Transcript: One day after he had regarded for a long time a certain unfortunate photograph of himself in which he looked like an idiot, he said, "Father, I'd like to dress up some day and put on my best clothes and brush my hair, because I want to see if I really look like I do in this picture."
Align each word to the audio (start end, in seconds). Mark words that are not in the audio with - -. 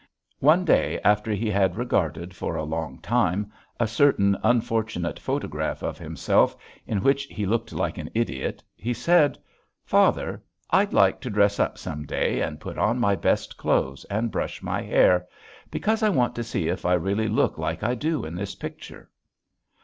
One 0.39 0.65
day 0.65 0.99
after 1.03 1.31
he 1.31 1.51
had 1.51 1.75
regarded 1.75 2.35
for 2.35 2.55
a 2.55 2.63
long 2.63 2.97
time 3.01 3.51
a 3.79 3.85
certain 3.85 4.35
unfortunate 4.41 5.19
photograph 5.19 5.83
of 5.83 5.99
himself 5.99 6.55
in 6.87 7.03
which 7.03 7.25
he 7.25 7.45
looked 7.45 7.71
like 7.71 7.99
an 7.99 8.09
idiot, 8.15 8.63
he 8.75 8.95
said, 8.95 9.37
"Father, 9.85 10.41
I'd 10.71 10.91
like 10.91 11.21
to 11.21 11.29
dress 11.29 11.59
up 11.59 11.77
some 11.77 12.07
day 12.07 12.41
and 12.41 12.59
put 12.59 12.79
on 12.79 12.97
my 12.99 13.15
best 13.15 13.57
clothes 13.57 14.03
and 14.05 14.31
brush 14.31 14.63
my 14.63 14.81
hair, 14.81 15.27
because 15.69 16.01
I 16.01 16.09
want 16.09 16.33
to 16.33 16.43
see 16.43 16.67
if 16.67 16.83
I 16.83 16.93
really 16.93 17.27
look 17.27 17.59
like 17.59 17.83
I 17.83 17.93
do 17.93 18.25
in 18.25 18.33
this 18.33 18.55
picture." 18.55 19.11